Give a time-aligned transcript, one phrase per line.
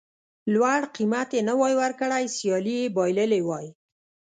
[0.53, 3.67] لوړ قېمت یې نه وای ورکړی سیالي یې بایللې وای.